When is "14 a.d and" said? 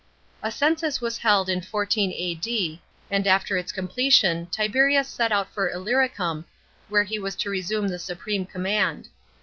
1.61-3.27